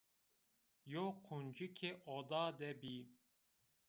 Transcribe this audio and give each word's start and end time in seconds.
Yew 0.91 1.07
quncikê 1.25 1.91
oda 2.15 2.45
de 2.59 2.71
bî 2.81 2.97